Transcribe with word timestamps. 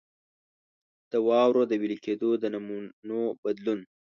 د 1.11 1.13
واورو 1.27 1.61
د 1.67 1.73
وېلې 1.81 1.97
کېدو 2.05 2.29
د 2.37 2.43
نمونو 2.53 3.19
بدلون. 3.41 3.79